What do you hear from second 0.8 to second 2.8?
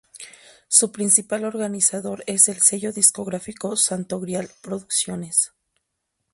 principal organizador es el